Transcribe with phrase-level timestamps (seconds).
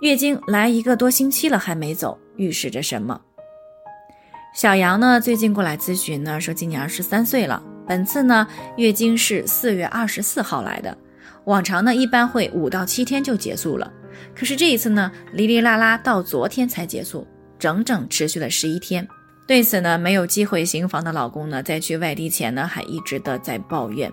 [0.00, 3.20] 月经来一个多星期了还没走，预示着什么？
[4.54, 10.96] 小杨呢最近过来咨询呢，说今年二十三岁了，本次呢月经是四月二十四号来的，
[11.44, 13.92] 往常呢一般会五到七天就结束了，
[14.34, 17.26] 可是这一次呢哩哩啦啦到昨天才结束，
[17.58, 19.06] 整整持续了十一天。
[19.46, 24.10] 对此呢没有机会行房的老公呢，在去外地前呢还一直的在抱怨，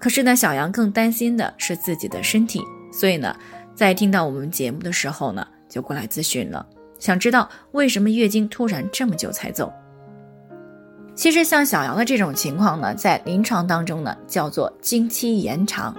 [0.00, 2.60] 可是呢小杨更担心的是自己的身体，
[2.92, 3.36] 所以呢。
[3.74, 6.64] 在听到我们节目的时候呢，就过来咨询了，
[6.98, 9.72] 想知道为什么月经突然这么久才走。
[11.14, 15.94] 其实像小杨的这种情况呢，在临床当中呢，叫做经期延长。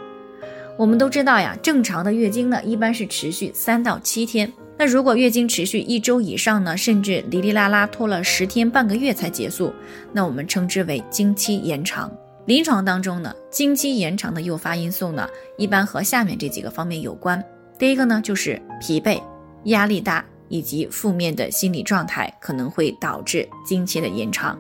[0.78, 4.52] 我们都知道呀，正常的月经呢，一般是持续三到七天。
[4.78, 9.74] 那如果月经持续一周以上呢，甚至哩哩啦啦拖了十天半个月才结束，
[10.12, 12.12] 那我们称之为经期延长。
[12.46, 15.26] 临床当中呢，经期延长的诱发因素呢，
[15.58, 17.42] 一般和下面这几个方面有关。
[17.78, 19.22] 第一个呢，就是疲惫、
[19.66, 24.58] 压力大以及负面的心理状态可能会导致经期的延长。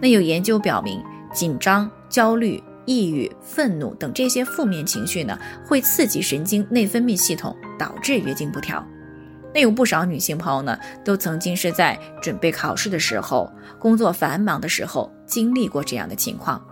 [0.00, 1.02] 那有研究表明，
[1.34, 8.82] 紧张、焦虑、抑郁、愤怒等这些负面情绪呢，会刺激神经内分泌系统，导致月经不调。
[9.52, 16.64] 那有不少女性朋友呢，都曾经是在准备考试的时候、工作繁忙的时候经历过这样的情况。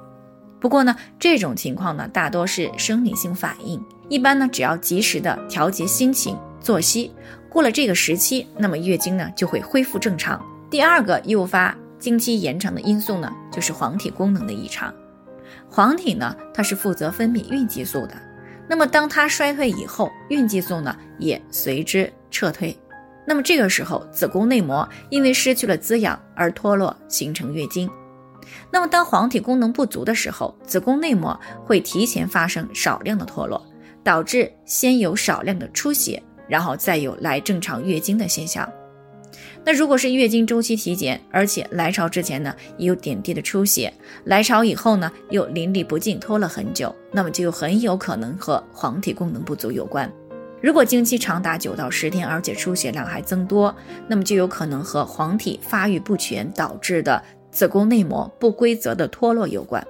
[0.61, 3.79] 不过呢，这种情况呢，大多是生理性反应。
[4.09, 7.13] 一般呢，只要及时的调节心情、作息，
[7.49, 10.45] 过了这个时期，那么月经呢就会恢复正常。
[10.71, 14.93] 第二个诱发经期延长的因素呢，就是黄体功能的异常。
[15.69, 18.15] 黄体呢，它是负责分泌孕激素的。
[18.67, 22.77] 那么当它衰退以后，孕激素呢也随之撤退。
[23.27, 27.91] 那么这个时候，子宫内膜因为失去了滋养而脱落，形成月经。
[28.71, 33.63] 那么当黄体功能不足的时候，子宫内膜会提前发生少量的脱落。
[34.03, 38.69] 导致先有少量的出血，然后再有来正常月经的现象。
[39.65, 43.93] 那如果是月经周期提前，而且来潮之前呢也有点滴的出血，
[44.25, 50.11] 来潮以后呢又淋漓不尽，拖了很久，那么就很有可能和黄体功能不足有关。
[50.63, 53.75] 如果经期长达九到十天，而且出血量还增多，
[54.09, 59.87] 那么就有可能和黄体发育不全导致的子宫内膜不规则的脱落有关。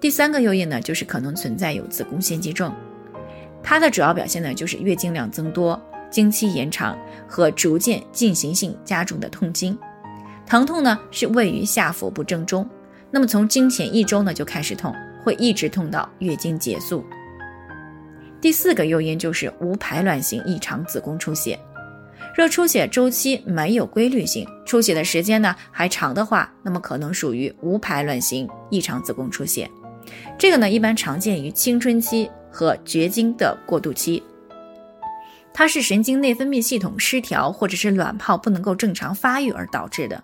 [0.00, 2.74] 第三个诱因呢，就是可能存在有子宫腺肌症。
[3.68, 5.78] 它的主要表现呢，就是月经量增多、
[6.10, 6.98] 经期延长
[7.28, 9.78] 和逐渐进行性加重的痛经，
[10.46, 12.66] 疼痛呢是位于下腹部正中，
[13.10, 17.04] 那么从经前一周呢就开始痛，会一直痛到月经结束。
[18.40, 21.60] 第四个诱因就是无排卵型异常子宫出血，
[22.34, 29.70] 若出血周期没有规律性，出血的时间呢还长的话，那么可能属于无排卵型异常子宫出血，
[30.38, 32.30] 这个呢一般常见于青春期。
[32.58, 34.20] 和绝经的过渡期，
[35.54, 40.20] 它是神经内分泌系统失调或者是卵泡不能够正常发育而导致的。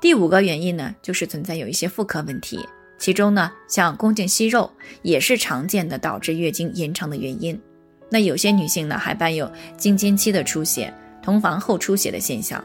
[0.00, 2.58] 第五个原因呢，就是存在有一些妇科问题，
[2.98, 4.68] 其中呢，像宫颈息肉
[5.02, 7.56] 也是常见的导致月经延长的原因。
[8.10, 10.92] 那有些女性呢，还伴有经间期的出血、
[11.22, 12.62] 同房后出血的现象。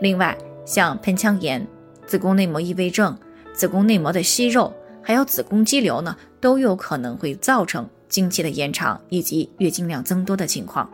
[0.00, 1.64] 另外，像盆腔炎、
[2.04, 3.16] 子宫内膜异位症、
[3.52, 4.74] 子宫内膜的息肉，
[5.04, 7.88] 还有子宫肌瘤呢，都有可能会造成。
[8.06, 10.88] 经期的延长以及月经量增多的情况，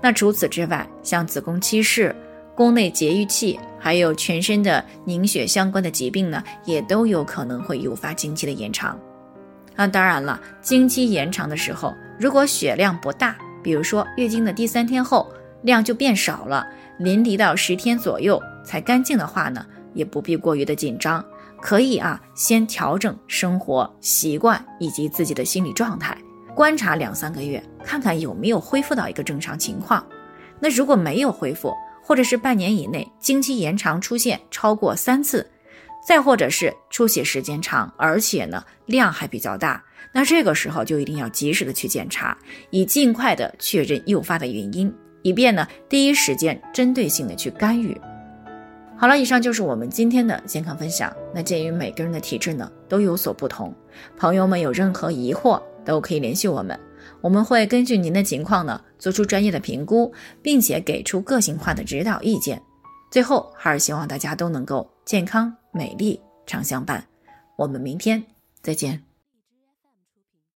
[0.00, 2.16] 那除此之外，像子宫期室、
[2.54, 8.98] 宫内节育器，还有全身的凝血相关的疾病呢，也都有可能会诱发经期的延长。
[9.74, 15.30] 那当然了，经期延长的时候，如果血量不大，比如说月经的第三天后
[15.60, 16.66] 量就变少了，
[16.98, 21.22] 淋漓到十天左右才干净的话呢，也不必过于的紧张，
[21.66, 26.16] 可以啊，先调整生活习惯以及自己的心理状态。
[26.54, 30.06] 观察两三个月，看看有没有恢复到一个正常情况。
[30.60, 31.74] 那如果没有恢复，
[32.04, 35.44] 或者是半年以内经期延长出现超过三次，
[36.06, 39.82] 再或者是出血时间长，而且呢量还比较大，
[40.12, 42.38] 那这个时候就一定要及时的去检查，
[42.70, 48.00] 以尽快的确认诱发的原因，以便呢第一时间针对性的去干预。
[48.98, 51.14] 好了，以上就是我们今天的健康分享。
[51.34, 53.74] 那鉴于每个人的体质呢都有所不同，
[54.16, 55.62] 朋友们有任何疑惑。
[55.86, 56.76] 都可以联系我们，
[57.20, 60.12] 我们会根据您的情况呢做出专业的评估，
[60.42, 62.60] 并且给出个性化的指导意见。
[63.08, 67.06] 最后，还是希望大家都能够健康美丽常相伴。
[67.56, 68.20] 我们明天
[68.62, 69.05] 再见。